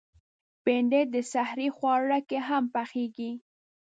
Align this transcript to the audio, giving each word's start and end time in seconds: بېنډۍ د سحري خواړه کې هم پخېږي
بېنډۍ 0.63 1.03
د 1.13 1.15
سحري 1.31 1.67
خواړه 1.75 2.19
کې 2.27 2.37
هم 2.47 2.63
پخېږي 2.73 3.31